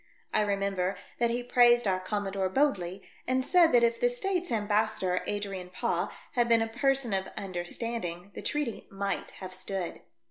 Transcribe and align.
I 0.33 0.41
remember 0.41 0.97
that 1.19 1.29
he 1.29 1.43
praised 1.43 1.85
our 1.87 1.99
Commodore 1.99 2.49
Bodley, 2.49 3.03
and 3.27 3.45
said 3.45 3.71
that 3.71 3.83
if 3.83 3.99
the 3.99 4.09
States' 4.09 4.51
ambas 4.51 4.89
sador, 4.97 5.21
Adrian 5.27 5.69
Paaw, 5.69 6.11
had 6.31 6.49
been 6.49 6.63
a 6.63 6.67
person 6.67 7.13
of 7.13 7.27
understanding, 7.37 8.31
the 8.33 8.41
treaty 8.41 8.87
might 8.89 9.29
have 9.45 9.53
stood. 9.53 10.01